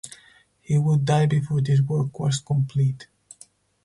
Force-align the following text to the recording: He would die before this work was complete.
He 0.63 0.79
would 0.79 1.05
die 1.05 1.27
before 1.27 1.61
this 1.61 1.79
work 1.79 2.19
was 2.19 2.39
complete. 2.39 3.05